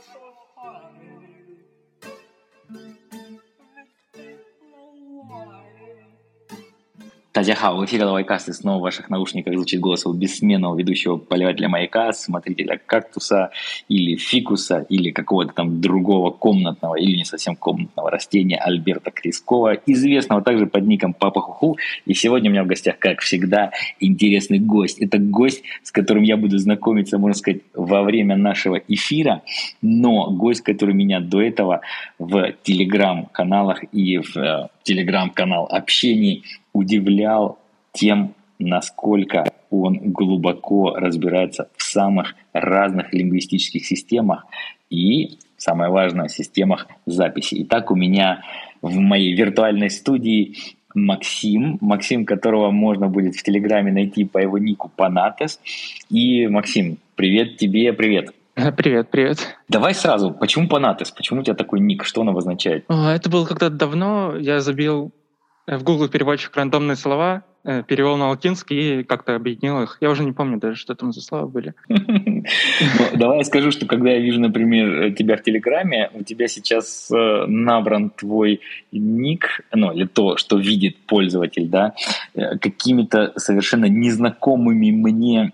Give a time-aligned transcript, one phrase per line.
[0.00, 0.20] so
[0.56, 1.29] hard.
[7.40, 11.70] Тадяха, в эфире Лавайкаст, и снова в ваших наушниках звучит голос его бессменного ведущего поливателя
[11.70, 13.50] маяка, смотрителя кактуса
[13.88, 20.42] или фикуса, или какого-то там другого комнатного или не совсем комнатного растения Альберта Крискова, известного
[20.42, 21.78] также под ником Папа Хуху.
[22.04, 23.70] И сегодня у меня в гостях, как всегда,
[24.00, 24.98] интересный гость.
[24.98, 29.40] Это гость, с которым я буду знакомиться, можно сказать, во время нашего эфира,
[29.80, 31.80] но гость, который меня до этого
[32.18, 37.58] в телеграм-каналах и в э, телеграм-канал общений удивлял
[37.92, 44.46] тем, насколько он глубоко разбирается в самых разных лингвистических системах
[44.90, 47.62] и, самое важное, системах записи.
[47.62, 48.42] Итак, у меня
[48.82, 50.56] в моей виртуальной студии
[50.94, 55.60] Максим, Максим, которого можно будет в Телеграме найти по его нику Панатес.
[56.08, 58.34] И, Максим, привет тебе, привет.
[58.76, 59.56] Привет, привет.
[59.68, 61.10] Давай сразу, почему Панатес?
[61.10, 62.04] Почему у тебя такой ник?
[62.04, 62.84] Что он обозначает?
[62.88, 64.36] Это было когда-то давно.
[64.36, 65.12] Я забил
[65.70, 69.98] Э, в Google переводчик рандомные слова, э, перевел на латинский и как-то объединил их.
[70.00, 71.74] Я уже не помню даже, что там за слова были.
[73.14, 77.44] Давай я скажу, что когда я вижу, например, тебя в Телеграме, у тебя сейчас э,
[77.46, 81.94] набран твой ник, ну, или то, что видит пользователь, да,
[82.34, 85.52] какими-то совершенно незнакомыми мне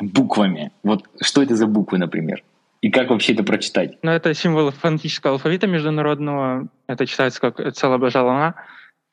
[0.00, 0.72] буквами.
[0.82, 2.42] Вот что это за буквы, например?
[2.80, 3.98] И как вообще это прочитать?
[4.02, 6.68] Ну, это символ фонетического алфавита международного.
[6.88, 8.56] Это читается как целобожалана.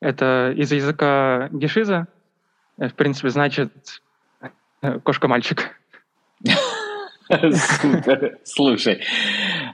[0.00, 2.08] Это из языка гешиза.
[2.78, 3.72] Э, в принципе, значит
[4.82, 5.78] э, кошка-мальчик.
[7.30, 8.38] Супер.
[8.42, 9.02] Слушай,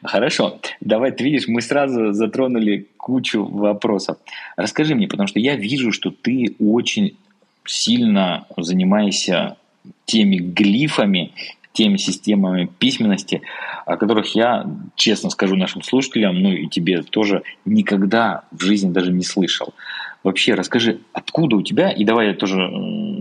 [0.02, 0.60] хорошо.
[0.80, 4.18] Давай, ты видишь, мы сразу затронули кучу вопросов.
[4.56, 7.16] Расскажи мне, потому что я вижу, что ты очень
[7.64, 9.56] сильно занимаешься
[10.06, 11.32] теми глифами,
[11.72, 13.42] теми системами письменности,
[13.84, 19.12] о которых я, честно скажу нашим слушателям, ну и тебе тоже, никогда в жизни даже
[19.12, 19.74] не слышал.
[20.24, 22.62] Вообще расскажи, откуда у тебя, и давай я тоже,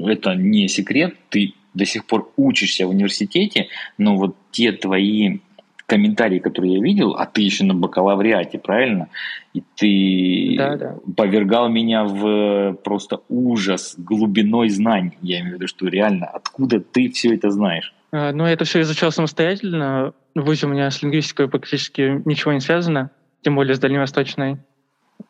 [0.07, 5.39] это не секрет, ты до сих пор учишься в университете, но вот те твои
[5.85, 9.09] комментарии, которые я видел, а ты еще на бакалавриате, правильно?
[9.53, 10.95] И ты да, да.
[11.15, 15.17] повергал меня в просто ужас глубиной знаний.
[15.21, 17.93] Я имею в виду, что реально, откуда ты все это знаешь?
[18.11, 20.13] А, ну, я это все изучал самостоятельно.
[20.33, 24.57] В ВУЗе у меня с лингвистикой практически ничего не связано, тем более с дальневосточной.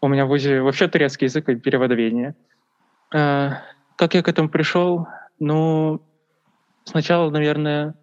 [0.02, 2.36] У меня в ВУЗе вообще турецкий язык и переводоведение.
[3.14, 3.62] А,
[3.96, 5.08] как я к этому пришел?
[5.40, 6.02] Ну,
[6.86, 7.96] сначала, наверное,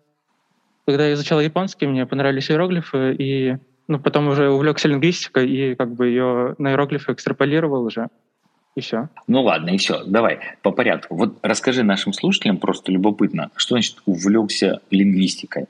[0.87, 3.57] когда я изучал японский, мне понравились иероглифы, и
[3.89, 8.09] ну, потом уже увлекся лингвистикой и как бы ее на иероглифы экстраполировал уже.
[8.75, 9.09] И все.
[9.27, 10.03] Ну ладно, и все.
[10.05, 11.15] Давай по порядку.
[11.15, 15.67] Вот расскажи нашим слушателям просто любопытно, что значит увлекся лингвистикой.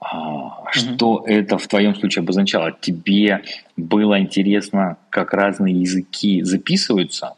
[0.00, 1.30] А, что mm-hmm.
[1.30, 2.72] это в твоем случае обозначало?
[2.72, 3.42] Тебе
[3.76, 7.34] было интересно, как разные языки записываются?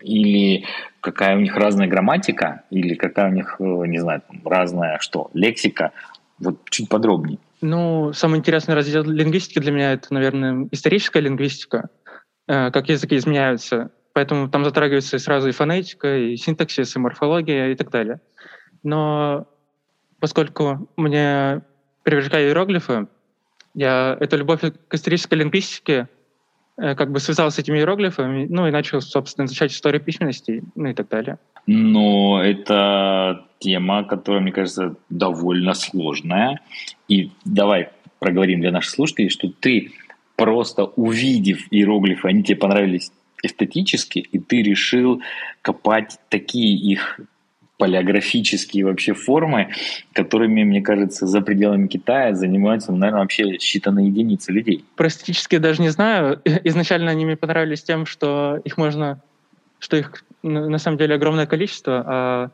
[0.00, 0.64] Или
[1.00, 2.64] какая у них разная грамматика?
[2.70, 5.92] Или какая у них, э, не знаю, разная что, лексика?
[6.40, 7.38] Вот чуть подробнее.
[7.60, 11.88] Ну, самый интересный раздел лингвистики для меня это, наверное, историческая лингвистика,
[12.46, 13.90] э, как языки изменяются.
[14.12, 18.20] Поэтому там затрагивается сразу и фонетика, и синтаксис, и морфология, и так далее.
[18.82, 19.48] Но
[20.20, 21.62] поскольку мне
[22.04, 23.08] привлекали иероглифы,
[23.74, 26.08] я эту любовь к исторической лингвистике
[26.78, 30.94] как бы связал с этими иероглифами, ну и начал, собственно, изучать историю письменности, ну и
[30.94, 31.38] так далее.
[31.66, 36.60] Но это тема, которая, мне кажется, довольно сложная.
[37.08, 37.90] И давай
[38.20, 39.92] проговорим для наших слушателей, что ты
[40.36, 43.10] просто увидев иероглифы, они тебе понравились
[43.42, 45.20] эстетически, и ты решил
[45.62, 47.20] копать такие их
[47.78, 49.70] палеографические вообще формы,
[50.12, 54.84] которыми, мне кажется, за пределами Китая занимаются, наверное, вообще считанные единицы людей.
[54.96, 56.40] Про эстетические даже не знаю.
[56.64, 59.22] Изначально они мне понравились тем, что их можно,
[59.78, 62.50] что их на самом деле огромное количество, а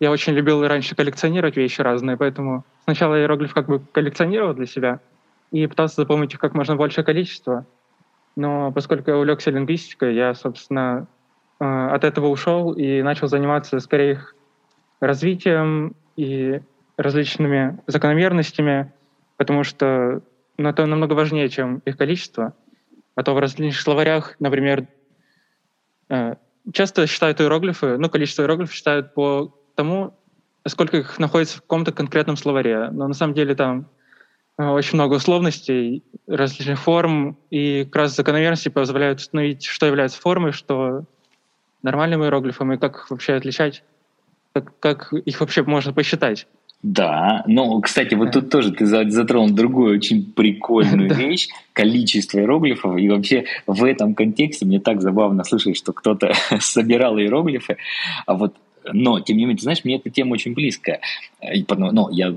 [0.00, 5.00] я очень любил раньше коллекционировать вещи разные, поэтому сначала иероглиф как бы коллекционировал для себя
[5.50, 7.66] и пытался запомнить их как можно большее количество.
[8.36, 11.08] Но поскольку я увлекся лингвистикой, я, собственно,
[11.58, 14.34] э, от этого ушел и начал заниматься скорее их
[15.00, 16.60] развитием и
[16.96, 18.92] различными закономерностями,
[19.36, 20.22] потому что
[20.56, 22.54] ну, это намного важнее, чем их количество.
[23.14, 24.88] А то в различных словарях, например,
[26.08, 26.34] э,
[26.72, 30.14] часто считают иероглифы, ну, количество иероглифов считают по тому,
[30.66, 32.90] сколько их находится в каком-то конкретном словаре.
[32.90, 33.88] Но на самом деле там
[34.58, 40.52] э, очень много условностей, различных форм, и как раз закономерности позволяют установить, что является формой,
[40.52, 41.04] что
[41.82, 43.84] нормальным иероглифом, и как их вообще отличать
[44.60, 46.46] как, как их вообще можно посчитать?
[46.82, 53.08] Да, но, кстати, вот тут тоже ты затронул другую очень прикольную вещь, количество иероглифов, и
[53.08, 57.78] вообще в этом контексте мне так забавно слышать, что кто-то собирал иероглифы,
[58.26, 58.54] а вот
[58.92, 61.00] но, тем не менее, ты знаешь, мне эта тема очень близкая.
[61.40, 62.36] Но я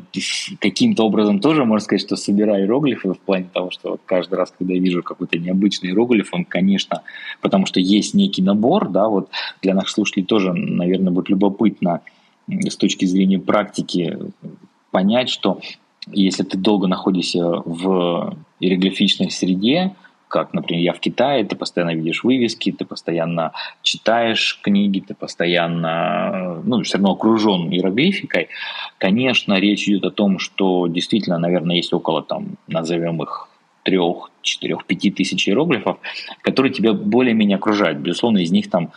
[0.59, 4.53] каким-то образом тоже, можно сказать, что собираю иероглифы в плане того, что вот каждый раз,
[4.57, 7.03] когда я вижу какой-то необычный иероглиф, он, конечно,
[7.41, 9.29] потому что есть некий набор, да, вот
[9.61, 12.01] для наших слушателей тоже, наверное, будет любопытно
[12.47, 14.17] с точки зрения практики
[14.91, 15.59] понять, что
[16.11, 19.95] если ты долго находишься в иероглифичной среде,
[20.31, 23.51] как, например, я в Китае, ты постоянно видишь вывески, ты постоянно
[23.83, 28.47] читаешь книги, ты постоянно, ну, все равно окружен иероглификой.
[28.97, 33.49] Конечно, речь идет о том, что действительно, наверное, есть около, там, назовем их,
[33.83, 35.97] трех, четырех, пяти тысяч иероглифов,
[36.41, 37.99] которые тебя более-менее окружают.
[37.99, 38.91] Безусловно, из них там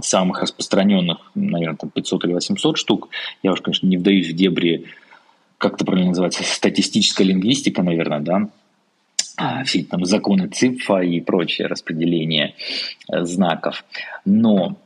[0.00, 3.10] самых распространенных, наверное, там 500 или 800 штук.
[3.42, 4.86] Я уж, конечно, не вдаюсь в дебри,
[5.58, 8.48] как это правильно называется, статистическая лингвистика, наверное, да,
[9.64, 12.54] все эти там законы ЦИПФа и прочее распределение
[13.12, 13.84] э, знаков.
[14.24, 14.76] Но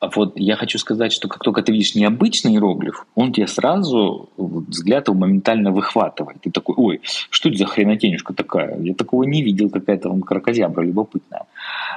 [0.00, 5.08] вот я хочу сказать, что как только ты видишь необычный иероглиф, он тебе сразу взгляд
[5.08, 6.40] его моментально выхватывает.
[6.40, 8.80] Ты такой, ой, что это за хренотенюшка такая?
[8.80, 11.44] Я такого не видел, какая-то он крокозябра любопытная.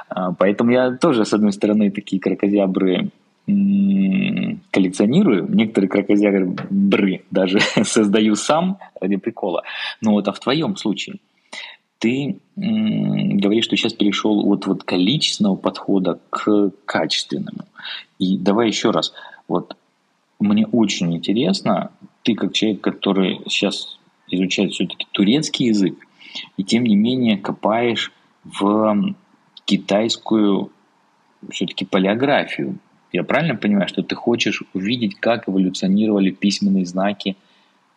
[0.08, 3.10] А, поэтому я тоже, с одной стороны, такие крокозябры
[3.46, 5.54] коллекционирую.
[5.54, 9.62] Некоторые крокозябры даже создаю сам ради прикола.
[10.00, 11.16] Но вот а в твоем случае–
[12.04, 17.64] ты говоришь, что сейчас перешел от вот количественного подхода к качественному.
[18.18, 19.14] И давай еще раз,
[19.48, 19.74] вот
[20.38, 21.92] мне очень интересно,
[22.22, 23.98] ты как человек, который сейчас
[24.28, 25.96] изучает все-таки турецкий язык,
[26.58, 28.12] и тем не менее копаешь
[28.44, 29.14] в
[29.64, 30.72] китайскую
[31.50, 32.78] все-таки полиографию.
[33.12, 37.38] Я правильно понимаю, что ты хочешь увидеть, как эволюционировали письменные знаки,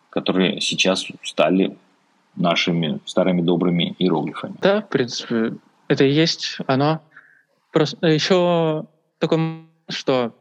[0.08, 1.76] которые сейчас стали
[2.38, 4.54] нашими старыми добрыми иероглифами.
[4.60, 5.54] Да, в принципе,
[5.88, 7.02] это и есть оно.
[7.72, 8.86] Просто еще
[9.18, 10.34] такое, что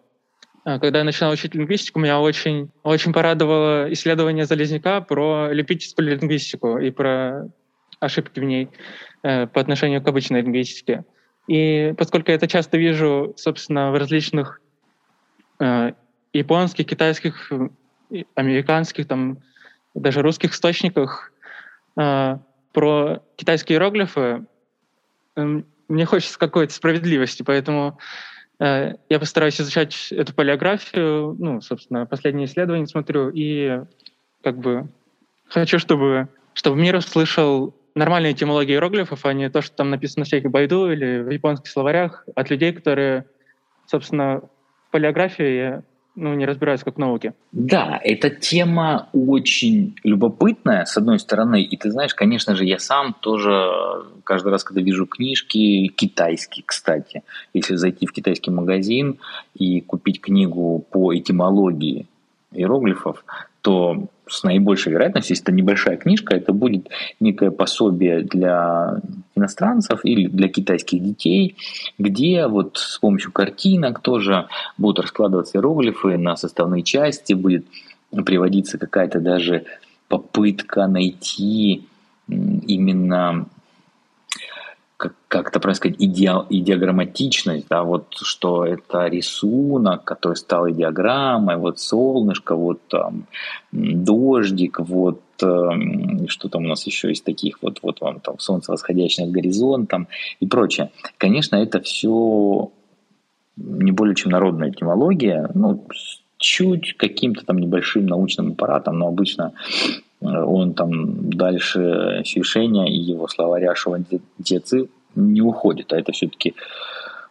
[0.63, 6.77] а, когда я начинал учить лингвистику, меня очень, очень порадовало исследование Залезняка про липическую лингвистику
[6.77, 7.47] и про
[8.00, 8.69] ошибки в ней
[9.23, 11.05] э, по отношению к обычной лингвистике.
[11.47, 14.61] И поскольку я это часто вижу, собственно, в различных
[15.59, 15.93] э,
[16.33, 17.51] японских, китайских,
[18.35, 19.38] американских, там,
[19.95, 21.31] даже русских источниках,
[21.97, 24.45] про китайские иероглифы,
[25.35, 27.97] эм, мне хочется какой-то справедливости, поэтому
[28.59, 33.81] э, я постараюсь изучать эту полиографию, ну, собственно, последние исследования смотрю, и
[34.44, 34.89] как бы
[35.47, 40.27] хочу, чтобы, чтобы мир услышал нормальные этимологии иероглифов, а не то, что там написано в
[40.27, 43.25] всяких байду или в японских словарях от людей, которые,
[43.88, 44.41] собственно,
[44.91, 45.85] в
[46.17, 47.33] ну, не разбираюсь как в науке.
[47.51, 51.61] Да, эта тема очень любопытная, с одной стороны.
[51.61, 53.69] И ты знаешь, конечно же, я сам тоже
[54.23, 57.23] каждый раз, когда вижу книжки, китайские, кстати,
[57.53, 59.19] если зайти в китайский магазин
[59.53, 62.07] и купить книгу по этимологии
[62.51, 63.23] иероглифов,
[63.67, 66.87] то с наибольшей вероятностью, если это небольшая книжка, это будет
[67.19, 69.01] некое пособие для
[69.35, 71.57] иностранцев или для китайских детей,
[71.97, 74.47] где вот с помощью картинок тоже
[74.77, 77.65] будут раскладываться иероглифы на составные части, будет
[78.25, 79.65] приводиться какая-то даже
[80.07, 81.86] попытка найти
[82.29, 83.47] именно
[84.98, 91.58] как, как это правильно сказать, иде, идеограмматичность, да, вот что это рисунок, который стал идеограммой,
[91.58, 93.27] вот солнышко, вот там
[93.72, 98.72] дождик, вот э, что там у нас еще из таких, вот, вот вам там солнце
[98.72, 100.08] восходящее над горизонтом
[100.39, 100.92] и прочее.
[101.18, 102.72] Конечно, это все
[103.56, 105.86] не более чем народная этимология, ну,
[106.39, 109.54] чуть каким-то там небольшим научным аппаратом, но обычно
[110.21, 116.55] он там дальше Сюшеня и его словаря Шуандзеци не уходит, а это все-таки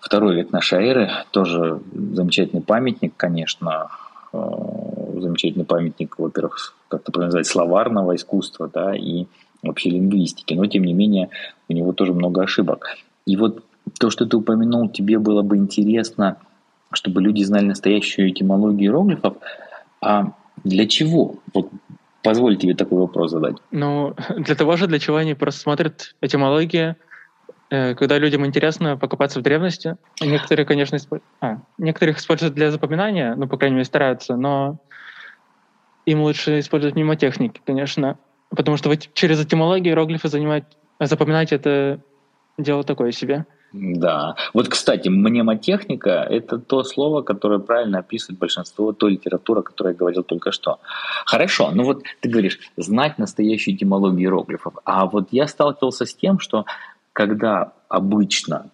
[0.01, 3.89] второй век нашей эры, тоже замечательный памятник, конечно,
[4.33, 4.39] э,
[5.21, 9.27] замечательный памятник, во-первых, как это правильно назвать, словарного искусства, да, и
[9.63, 11.31] вообще лингвистики, но тем не менее
[11.69, 12.97] у него тоже много ошибок.
[13.27, 13.65] И вот
[13.99, 16.37] то, что ты упомянул, тебе было бы интересно,
[16.93, 19.37] чтобы люди знали настоящую этимологию иероглифов,
[20.01, 20.33] а
[20.65, 21.37] для чего?
[21.53, 21.69] Вот
[22.27, 23.57] Позволь тебе такой вопрос задать.
[23.71, 26.97] Ну, для того же, для чего они просто смотрят этимологии,
[27.71, 29.97] э, когда людям интересно покопаться в древности.
[30.21, 31.21] Некоторые, конечно, исп...
[31.41, 34.81] а, некоторых используют для запоминания, ну, по крайней мере, стараются, но
[36.05, 38.19] им лучше использовать мемотехники, конечно,
[38.51, 40.65] потому что через этимологию иероглифы занимать,
[40.99, 42.03] запоминать это
[42.59, 43.47] дело такое себе.
[43.79, 44.37] Да.
[44.55, 49.99] Вот, кстати, мнемотехника– это то слово, которое правильно описывает большинство той литературы, о которой я
[49.99, 50.79] говорил только что.
[51.27, 54.75] Хорошо, ну вот ты говоришь, знать настоящую этимологию иероглифов.
[54.85, 56.65] А вот я сталкивался с тем, что
[57.13, 58.71] когда обычно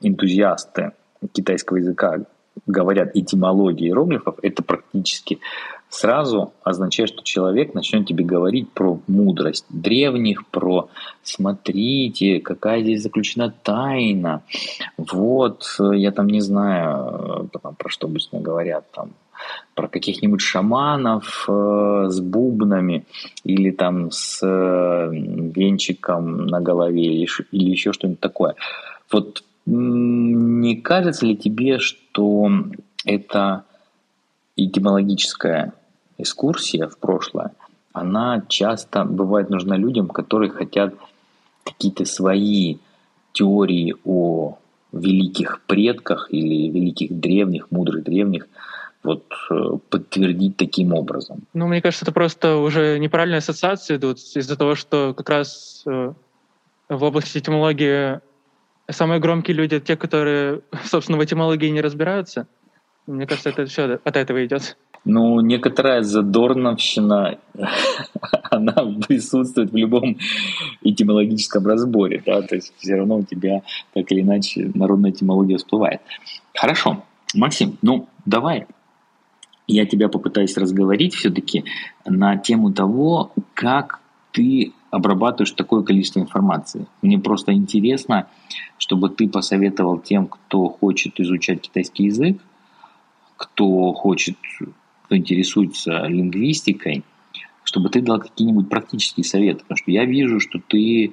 [0.00, 0.92] энтузиасты
[1.32, 2.18] китайского языка
[2.66, 5.40] говорят этимологии иероглифов, это практически
[5.94, 10.88] сразу означает, что человек начнет тебе говорить про мудрость древних, про
[11.22, 14.42] смотрите, какая здесь заключена тайна.
[14.96, 19.12] Вот, я там не знаю, потом, про что обычно говорят, там,
[19.74, 23.04] про каких-нибудь шаманов э, с бубнами
[23.44, 28.54] или там с э, венчиком на голове или, или еще что-нибудь такое.
[29.10, 32.48] Вот не кажется ли тебе, что
[33.04, 33.64] это
[34.56, 35.72] этимологическая
[36.18, 37.52] экскурсия в прошлое,
[37.92, 40.94] она часто бывает нужна людям, которые хотят
[41.64, 42.78] какие-то свои
[43.32, 44.58] теории о
[44.92, 48.46] великих предках или великих древних, мудрых древних
[49.02, 49.54] вот э,
[49.90, 51.42] подтвердить таким образом.
[51.52, 56.12] Ну, мне кажется, это просто уже неправильные ассоциации идут из-за того, что как раз э,
[56.88, 58.20] в области этимологии
[58.90, 62.46] самые громкие люди— те, которые, собственно, в этимологии не разбираются.
[63.06, 64.76] Мне кажется, это все от этого идет.
[65.04, 67.38] Ну, некоторая задорновщина,
[68.50, 68.72] она
[69.06, 70.16] присутствует в любом
[70.82, 76.00] этимологическом разборе, да, то есть все равно у тебя так или иначе народная этимология всплывает.
[76.54, 78.66] Хорошо, Максим, ну давай
[79.66, 81.64] я тебя попытаюсь разговорить все-таки
[82.06, 84.00] на тему того, как
[84.32, 86.86] ты обрабатываешь такое количество информации.
[87.02, 88.28] Мне просто интересно,
[88.78, 92.38] чтобы ты посоветовал тем, кто хочет изучать китайский язык,
[93.44, 94.36] кто хочет
[95.04, 97.04] кто интересуется лингвистикой,
[97.62, 99.60] чтобы ты дал какие-нибудь практические советы.
[99.60, 101.12] Потому что я вижу, что ты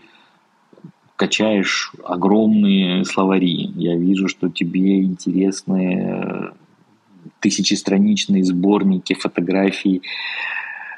[1.16, 3.72] качаешь огромные словари.
[3.76, 6.52] Я вижу, что тебе интересны э,
[7.40, 10.02] тысячестраничные сборники фотографий,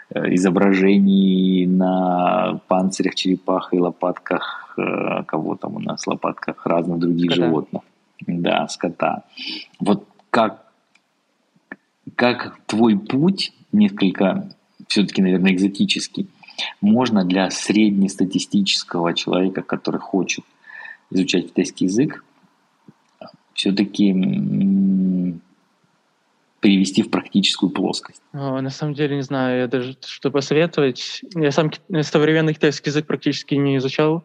[0.09, 7.31] э, изображений на панцирях, черепах и лопатках, э, кого там у нас, лопатках разных других
[7.31, 7.45] скота.
[7.45, 7.81] животных.
[8.25, 9.23] Да, скота.
[9.79, 10.62] Вот как
[12.15, 14.49] как твой путь, несколько
[14.87, 16.27] все-таки, наверное, экзотический,
[16.81, 20.45] можно для среднестатистического человека, который хочет
[21.09, 22.23] изучать китайский язык,
[23.53, 24.13] все-таки
[26.59, 28.21] перевести в практическую плоскость?
[28.31, 31.21] На самом деле не знаю, я даже что посоветовать.
[31.35, 34.23] Я сам современный китайский язык практически не изучал,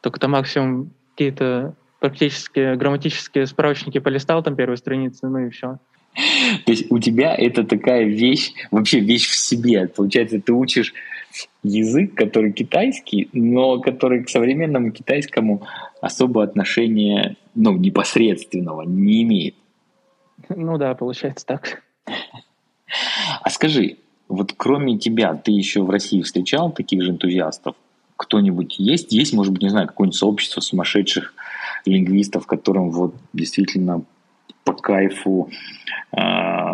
[0.00, 5.78] только там максимум какие-то практически грамматические справочники полистал, там первые страницы, ну и все.
[6.64, 9.88] То есть у тебя это такая вещь, вообще вещь в себе.
[9.88, 10.94] Получается, ты учишь
[11.62, 15.66] язык, который китайский, но который к современному китайскому
[16.00, 19.54] особо отношения, ну, непосредственного не имеет.
[20.48, 21.82] Ну да, получается так.
[23.42, 23.96] А скажи,
[24.28, 27.74] вот кроме тебя, ты еще в России встречал таких же энтузиастов?
[28.16, 29.12] Кто-нибудь есть?
[29.12, 31.34] Есть, может быть, не знаю, какое-нибудь сообщество сумасшедших
[31.84, 34.02] лингвистов, которым вот действительно
[34.66, 35.48] по кайфу
[36.12, 36.16] э,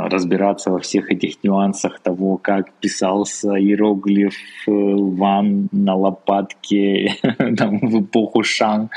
[0.08, 4.34] разбираться во всех этих нюансах того, как писался иероглиф
[4.66, 7.16] э, Ван на лопатке
[7.56, 8.90] там, в эпоху Шан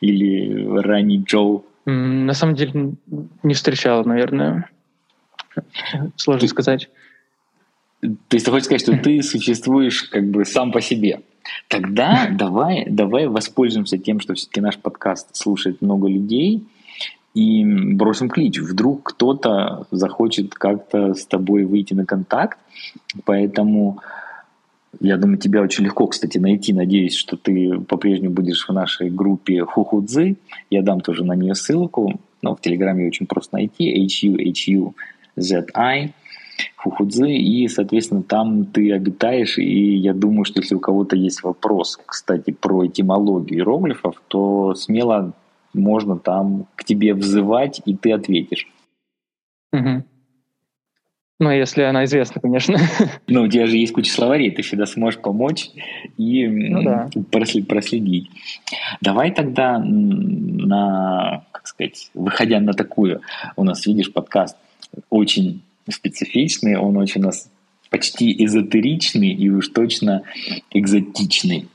[0.00, 1.64] или ранний Джоу.
[1.86, 2.92] На самом деле
[3.42, 4.70] не встречал, наверное.
[6.14, 6.88] Сложно ты, сказать.
[8.00, 11.20] То есть ты хочешь сказать, что ты существуешь как бы сам по себе?
[11.68, 16.64] Тогда давай, давай воспользуемся тем, что все-таки наш подкаст слушает много людей,
[17.36, 17.64] и
[17.94, 18.58] бросим клич.
[18.60, 22.58] Вдруг кто-то захочет как-то с тобой выйти на контакт,
[23.26, 23.98] поэтому
[25.00, 26.72] я думаю, тебя очень легко, кстати, найти.
[26.72, 30.36] Надеюсь, что ты по-прежнему будешь в нашей группе Хухудзы.
[30.70, 32.18] Я дам тоже на нее ссылку.
[32.40, 33.90] Но в Телеграме очень просто найти.
[34.06, 34.94] H-U-H-U-Z-I.
[36.76, 37.30] Хухудзы.
[37.30, 39.58] И, соответственно, там ты обитаешь.
[39.58, 45.34] И я думаю, что если у кого-то есть вопрос, кстати, про этимологию иероглифов, то смело
[45.76, 48.68] можно там к тебе взывать, и ты ответишь.
[49.72, 50.04] Угу.
[51.38, 52.78] Ну, если она известна, конечно.
[53.26, 55.68] Ну, у тебя же есть куча словарей, ты всегда сможешь помочь
[56.16, 57.10] и ну, да.
[57.30, 58.30] проследить.
[59.02, 63.20] Давай тогда на, как сказать, выходя на такую,
[63.56, 64.56] у нас, видишь, подкаст
[65.10, 67.50] очень специфичный, он очень у нас
[67.90, 70.22] почти эзотеричный и уж точно
[70.70, 71.68] экзотичный.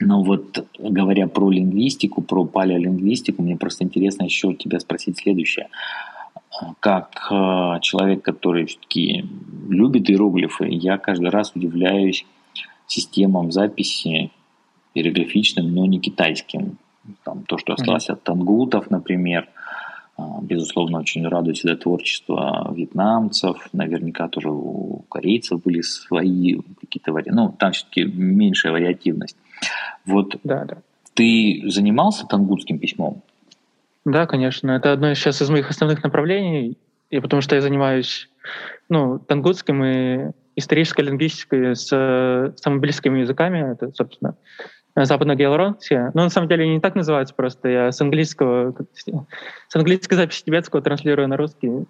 [0.00, 5.68] Но вот говоря про лингвистику, про палеолингвистику, мне просто интересно еще тебя спросить следующее.
[6.80, 9.24] Как э, человек, который все-таки
[9.68, 12.26] любит иероглифы, я каждый раз удивляюсь
[12.86, 14.30] системам записи
[14.94, 16.78] иероглифичным, но не китайским.
[17.24, 18.14] там, то, что осталось mm-hmm.
[18.14, 19.48] от тангутов, например.
[20.16, 23.68] А, безусловно, очень радует всегда творчество вьетнамцев.
[23.72, 27.40] Наверняка тоже у корейцев были свои какие-то варианты.
[27.40, 29.36] Ну, там все-таки меньшая вариативность.
[30.06, 30.78] Вот да, да.
[31.14, 33.22] ты занимался тангутским письмом?
[34.04, 34.70] Да, конечно.
[34.72, 36.78] Это одно сейчас из моих основных направлений.
[37.10, 38.28] И потому что я занимаюсь
[38.88, 41.88] ну, тангутским и исторической лингвистикой с
[42.56, 43.72] самыми близкими языками.
[43.72, 44.34] Это, собственно,
[44.96, 46.10] западная Геолоронтия.
[46.14, 47.68] Но на самом деле не так называется просто.
[47.68, 51.86] Я с английского, с английской записи тибетского транслирую на русский.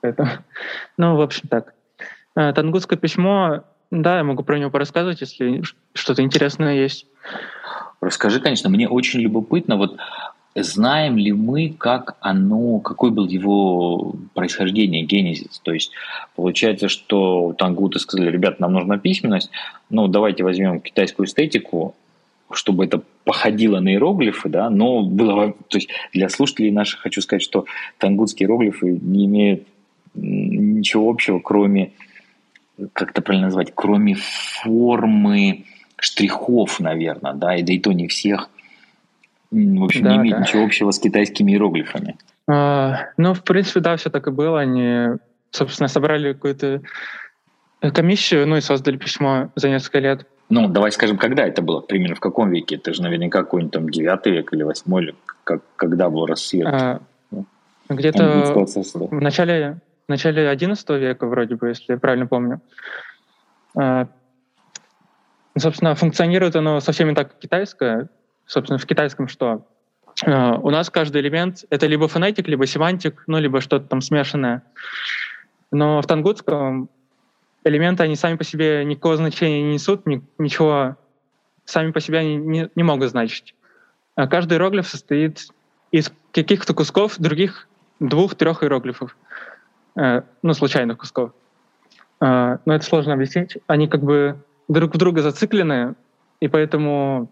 [0.00, 0.28] Поэтому,
[0.96, 1.74] ну, в общем, так.
[2.34, 5.62] А, тангутское письмо, да, я могу про него порассказывать, если
[5.94, 7.06] что-то интересное есть.
[8.00, 9.96] Расскажи, конечно, мне очень любопытно, вот
[10.54, 15.60] знаем ли мы, как оно, какой был его происхождение, генезис.
[15.60, 15.92] То есть
[16.34, 19.50] получается, что тангуты сказали, ребят, нам нужна письменность,
[19.90, 21.94] ну давайте возьмем китайскую эстетику,
[22.52, 27.42] чтобы это походило на иероглифы, да, но было, то есть для слушателей наших хочу сказать,
[27.42, 27.66] что
[27.98, 29.68] тангутские иероглифы не имеют
[30.14, 31.92] ничего общего, кроме,
[32.92, 34.16] как это правильно назвать, кроме
[34.62, 35.64] формы
[35.98, 38.50] штрихов, наверное, да, и да и то не всех,
[39.50, 40.42] в общем, да, не имеет да.
[40.42, 42.16] ничего общего с китайскими иероглифами.
[42.46, 44.60] А, ну, в принципе, да, все так и было.
[44.60, 45.18] Они,
[45.50, 46.82] собственно, собрали какую-то
[47.92, 50.26] комиссию, ну и создали письмо за несколько лет.
[50.50, 52.76] Ну, давай скажем, когда это было, примерно в каком веке?
[52.76, 56.66] Это же наверняка какой-нибудь там 9 век или 8 или как, когда был рассвет?
[56.66, 57.00] А,
[57.88, 59.80] где-то в начале,
[60.10, 62.60] начале 11 века вроде бы, если я правильно помню.
[63.76, 64.08] А,
[65.56, 68.08] собственно, функционирует оно совсем не так, китайское.
[68.46, 69.66] Собственно, в китайском что?
[70.26, 74.62] А, у нас каждый элемент— это либо фонетик, либо семантик, ну, либо что-то там смешанное.
[75.70, 76.90] Но в тангутском
[77.64, 80.96] элементы, они сами по себе никакого значения не несут, ни, ничего
[81.64, 83.54] сами по себе они не, не могут значить.
[84.16, 85.48] А каждый иероглиф состоит
[85.92, 87.68] из каких-то кусков других
[88.00, 89.16] двух-трех иероглифов.
[89.96, 91.32] Э, ну, случайных кусков.
[92.20, 93.58] Э, но это сложно объяснить.
[93.66, 95.94] Они как бы друг в друга зациклены,
[96.40, 97.30] и поэтому,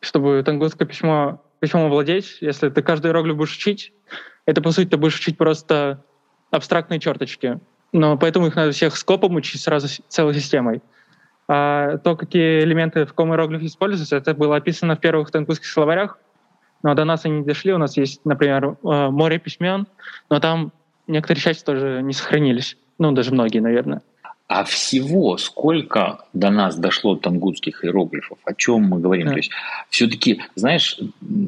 [0.00, 3.92] чтобы тангутское письмо, письмо владеть, если ты каждый иероглиф будешь учить,
[4.46, 6.02] это, по сути, ты будешь учить просто
[6.50, 7.60] абстрактные черточки—
[7.92, 10.82] но поэтому их надо всех скопом учить сразу целой системой.
[11.48, 16.18] А то, какие элементы в каком иероглифе используются, это было описано в первых тангутских словарях,
[16.82, 17.72] но до нас они не дошли.
[17.72, 19.86] У нас есть, например, э, море письмен,
[20.30, 20.72] но там
[21.12, 22.76] некоторые части тоже не сохранились.
[22.98, 24.02] Ну, даже многие, наверное.
[24.48, 28.36] А всего сколько до нас дошло тангутских иероглифов?
[28.44, 29.28] О чем мы говорим?
[29.28, 29.32] Да.
[29.32, 29.50] То есть
[29.88, 30.98] все-таки, знаешь,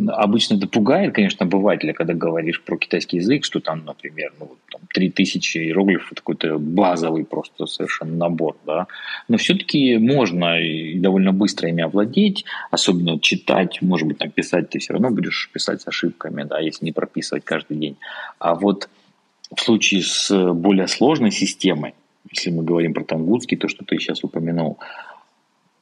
[0.08, 4.80] обычно это пугает, конечно, обывателя, когда говоришь про китайский язык, что там, например, ну, там,
[4.94, 8.86] 3000 иероглифов, это какой-то базовый просто совершенно набор, да.
[9.28, 14.78] Но все-таки можно и довольно быстро ими овладеть, особенно читать, может быть, там писать ты
[14.78, 17.98] все равно будешь писать с ошибками, да, если не прописывать каждый день.
[18.38, 18.88] А вот
[19.54, 21.94] в случае с более сложной системой,
[22.30, 24.78] если мы говорим про тангутский, то, что ты сейчас упомянул,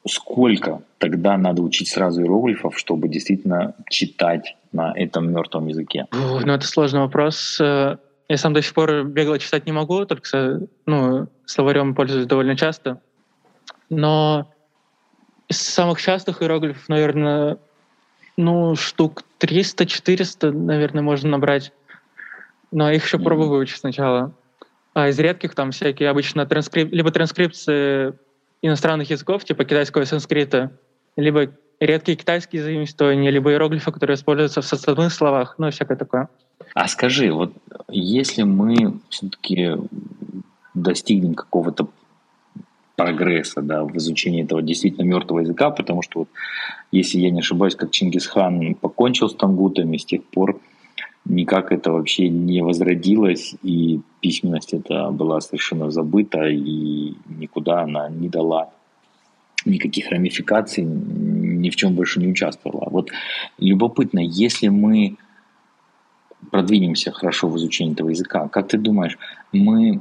[0.06, 6.06] сколько тогда надо учить сразу иероглифов, чтобы действительно читать на этом мертвом языке?
[6.12, 7.58] Ну, это сложный вопрос.
[7.60, 7.98] Я
[8.36, 13.00] сам до сих пор бегло читать не могу, только ну, словарем пользуюсь довольно часто.
[13.90, 14.50] Но
[15.48, 17.58] из самых частых иероглифов, наверное,
[18.36, 21.72] ну, штук 300-400, наверное, можно набрать.
[22.72, 23.48] Но их еще mm-hmm.
[23.48, 24.34] выучить сначала.
[24.94, 26.92] А из редких там всякие обычно транскрип...
[26.92, 28.14] либо транскрипции
[28.60, 30.72] иностранных языков, типа китайского и санскрита,
[31.16, 36.28] либо редкие китайские заимствования, либо иероглифы, которые используются в составных словах, ну и всякое такое.
[36.74, 37.52] А скажи, вот
[37.88, 39.72] если мы все-таки
[40.74, 41.88] достигнем какого-то
[42.96, 46.28] прогресса да, в изучении этого действительно мертвого языка, потому что, вот,
[46.92, 50.60] если я не ошибаюсь, как Чингисхан покончил с тангутами, с тех пор
[51.24, 58.28] никак это вообще не возродилось, и письменность это была совершенно забыта, и никуда она не
[58.28, 58.70] дала
[59.64, 62.88] никаких рамификаций, ни в чем больше не участвовала.
[62.90, 63.10] Вот
[63.58, 65.16] любопытно, если мы
[66.50, 69.16] продвинемся хорошо в изучении этого языка, как ты думаешь,
[69.52, 70.00] мы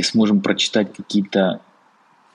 [0.00, 1.60] сможем прочитать какие-то,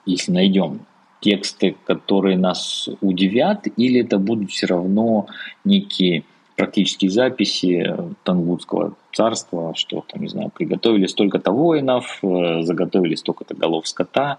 [0.04, 0.80] если найдем,
[1.20, 5.26] тексты, которые нас удивят, или это будут все равно
[5.64, 6.24] некие
[6.58, 13.86] практические записи Тангутского царства, что там, не знаю, приготовили столько-то воинов, э, заготовили столько-то голов
[13.86, 14.38] скота.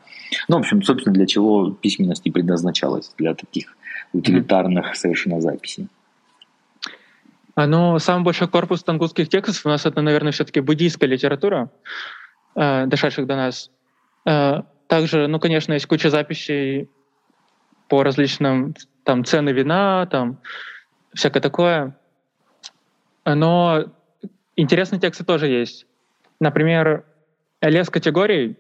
[0.50, 3.78] Ну, в общем, собственно, для чего письменность и предназначалась, для таких
[4.12, 5.88] утилитарных совершенно записей.
[7.56, 11.72] А, ну, самый большой корпус тангутских текстов у нас это, наверное, все-таки буддийская литература,
[12.54, 13.72] э, дошедших до нас.
[14.26, 16.90] Э, также, ну, конечно, есть куча записей
[17.88, 20.40] по различным там цены вина, там
[21.14, 21.96] всякое такое.
[23.26, 23.86] Но
[24.56, 25.86] интересные тексты тоже есть.
[26.40, 27.06] Например,
[27.62, 28.58] лес категорий,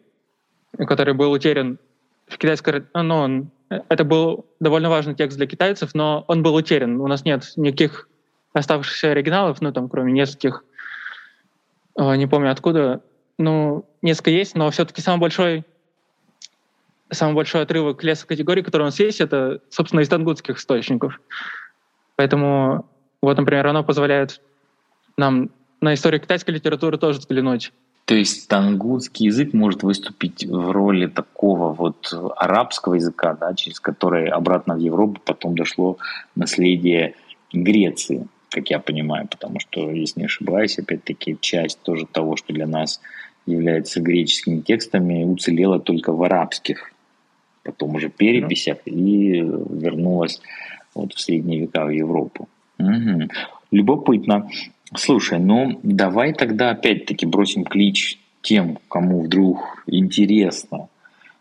[0.77, 1.79] который был утерян
[2.27, 2.85] в китайской...
[2.93, 6.99] Ну, он, это был довольно важный текст для китайцев, но он был утерян.
[6.99, 8.07] У нас нет никаких
[8.53, 10.63] оставшихся оригиналов, ну, там, кроме нескольких,
[11.97, 13.01] э, не помню откуда,
[13.37, 15.63] ну, несколько есть, но все-таки самый большой
[17.11, 21.19] самый большой отрывок леса категории, который у нас есть, это, собственно, из тангутских источников.
[22.15, 22.87] Поэтому,
[23.21, 24.41] вот, например, оно позволяет
[25.19, 25.49] нам
[25.81, 27.71] на историю китайской литературы тоже взглянуть.
[28.05, 34.29] То есть тангутский язык может выступить в роли такого вот арабского языка, да, через который
[34.29, 35.97] обратно в Европу потом дошло
[36.35, 37.13] наследие
[37.53, 42.65] Греции, как я понимаю, потому что, если не ошибаюсь, опять-таки часть тоже того, что для
[42.65, 42.99] нас
[43.45, 46.91] является греческими текстами, уцелела только в арабских
[47.63, 50.41] потом уже переписях и вернулась
[50.95, 52.49] вот в средние века в Европу.
[52.79, 53.29] Угу.
[53.71, 54.49] Любопытно.
[54.95, 60.87] Слушай, ну давай тогда опять-таки бросим клич тем, кому вдруг интересно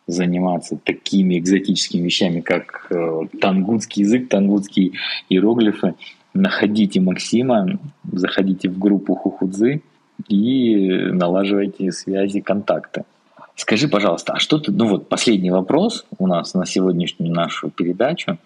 [0.07, 4.93] заниматься такими экзотическими вещами, как э, тангутский язык, тангутские
[5.29, 5.95] иероглифы.
[6.35, 7.79] Находите Максима,
[8.11, 9.83] заходите в группу Хухудзы
[10.29, 13.05] и налаживайте связи, контакты.
[13.55, 18.39] Скажи, пожалуйста, а что ты, ну вот последний вопрос у нас на сегодняшнюю нашу передачу.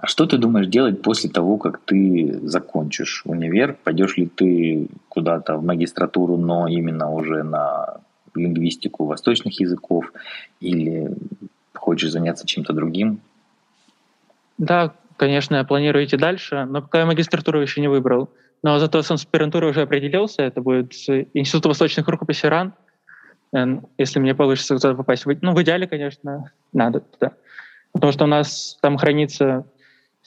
[0.00, 3.76] А что ты думаешь делать после того, как ты закончишь универ?
[3.82, 7.98] Пойдешь ли ты куда-то в магистратуру, но именно уже на
[8.34, 10.12] лингвистику восточных языков,
[10.60, 11.10] или
[11.74, 13.20] хочешь заняться чем-то другим?
[14.56, 18.30] Да, конечно, я планирую идти дальше, но пока я магистратуру еще не выбрал.
[18.62, 20.42] Но зато с аспирантурой уже определился.
[20.42, 20.92] Это будет
[21.34, 22.72] Институт восточных рукописей РАН–
[23.96, 25.24] если мне получится туда попасть.
[25.40, 27.32] Ну, в идеале, конечно, надо туда.
[27.92, 29.64] Потому что у нас там хранится,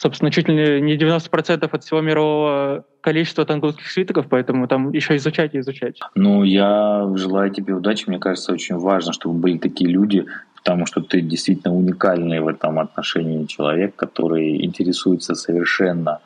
[0.02, 5.54] собственно, чуть ли не 90% от всего мирового количества тангутских свитков, поэтому там еще изучать
[5.54, 6.00] и изучать.
[6.16, 8.06] Ну, я желаю тебе удачи.
[8.08, 12.80] Мне кажется, очень важно, чтобы были такие люди, потому что ты действительно уникальный в этом
[12.80, 16.20] отношении человек, который интересуется совершенно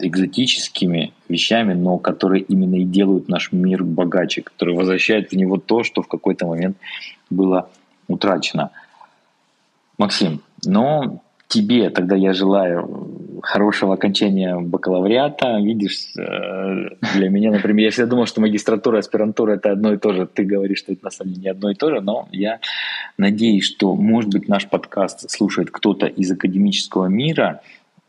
[0.00, 5.84] экзотическими вещами, но которые именно и делают наш мир богаче, которые возвращают в него то,
[5.84, 6.76] что в какой-то момент
[7.30, 7.68] было
[8.08, 8.70] утрачено.
[9.96, 15.58] Максим, но тебе тогда я желаю хорошего окончания бакалавриата.
[15.58, 19.98] Видишь, э, для меня, например, я всегда думал, что магистратура и аспирантура это одно и
[19.98, 20.26] то же.
[20.26, 22.60] Ты говоришь, что это на самом деле не одно и то же, но я
[23.18, 27.60] надеюсь, что, может быть, наш подкаст слушает кто-то из академического мира,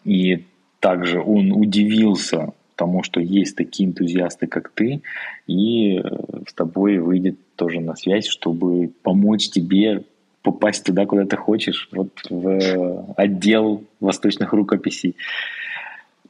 [0.05, 0.45] и
[0.79, 5.01] также он удивился тому, что есть такие энтузиасты, как ты,
[5.47, 6.01] и э,
[6.47, 10.03] с тобой выйдет тоже на связь, чтобы помочь тебе
[10.43, 15.15] попасть туда, куда ты хочешь, вот в отдел восточных рукописей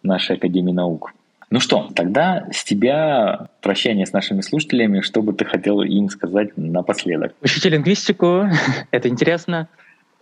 [0.04, 1.14] нашей Академии наук.
[1.50, 6.58] Ну что, тогда с тебя прощание с нашими слушателями, что бы ты хотел им сказать
[6.58, 7.36] напоследок?
[7.42, 8.48] Учите лингвистику,
[8.92, 9.68] это интересно.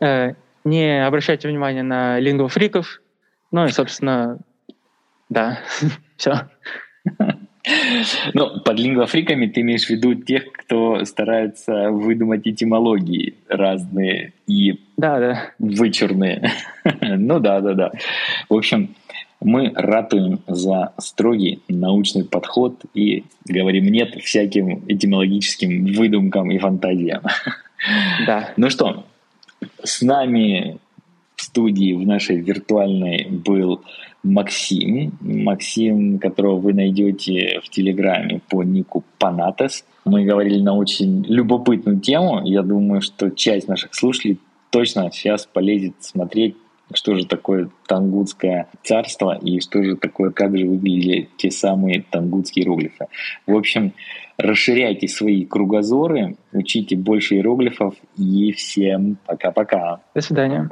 [0.02, 3.02] Э, не обращайте внимания на лингвофриков,
[3.52, 4.40] ну и, собственно,
[5.30, 5.60] да,
[6.18, 6.50] все.
[8.34, 15.20] Ну, под лингвофриками ты имеешь в виду тех, кто старается выдумать этимологии разные и да,
[15.20, 15.52] да.
[15.60, 16.52] вычурные.
[17.02, 17.92] ну да, да, да.
[18.50, 18.96] В общем,
[19.40, 27.24] мы ратуем за строгий научный подход и говорим нет всяким этимологическим выдумкам и фантазиям.
[28.28, 28.52] Да.
[28.58, 29.06] Ну что,
[29.84, 30.78] с нами
[31.42, 33.82] в студии в нашей виртуальной был
[34.22, 35.18] Максим.
[35.22, 39.84] Максим, которого вы найдете в Телеграме по нику Панатес.
[40.06, 42.42] Мы говорили на очень любопытную тему.
[42.46, 46.56] Я думаю, что часть наших слушателей точно сейчас полезет смотреть
[46.94, 52.66] что же такое тангутское царство и что же такое, как же выглядели те самые тангутские
[52.66, 53.06] иероглифы.
[53.48, 53.94] В общем,
[54.38, 60.02] расширяйте свои кругозоры, учите больше иероглифов и всем пока-пока.
[60.14, 60.70] До свидания.